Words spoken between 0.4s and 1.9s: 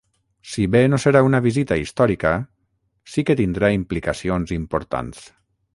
Si bé no serà una visita